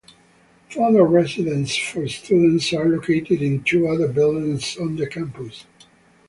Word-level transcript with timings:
Further 0.71 1.03
residences 1.03 1.77
for 1.77 2.07
students 2.07 2.73
are 2.73 2.89
located 2.89 3.43
in 3.43 3.61
two 3.61 3.87
other 3.87 4.07
buildings 4.07 4.75
on 4.79 4.95
the 4.95 5.05
campus. 5.05 5.67